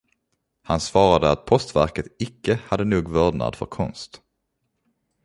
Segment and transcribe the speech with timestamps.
[0.61, 4.21] Han svarade att postverket icke hade nog vördnad för konst.